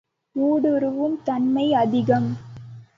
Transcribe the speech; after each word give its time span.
ஊடுருவும் 0.35 1.17
தன்மை 1.23 1.73
அதிகம். 1.73 2.29